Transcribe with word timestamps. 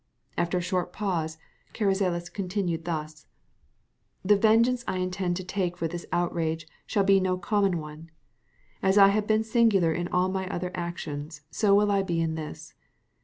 After 0.35 0.57
a 0.57 0.61
short 0.61 0.91
pause, 0.91 1.37
Carrizales 1.75 2.27
continued 2.33 2.85
thus:— 2.85 3.27
"The 4.25 4.35
vengeance 4.35 4.83
I 4.87 4.97
intend 4.97 5.37
to 5.37 5.43
take 5.43 5.77
for 5.77 5.87
this 5.87 6.07
outrage 6.11 6.67
shall 6.87 7.03
be 7.03 7.19
no 7.19 7.37
common 7.37 7.77
one. 7.77 8.09
As 8.81 8.97
I 8.97 9.09
have 9.09 9.27
been 9.27 9.43
singular 9.43 9.93
in 9.93 10.07
all 10.07 10.27
my 10.29 10.49
other 10.49 10.71
actions, 10.73 11.41
so 11.51 11.75
will 11.75 11.91
I 11.91 12.01
be 12.01 12.19
in 12.19 12.33
this. 12.33 12.73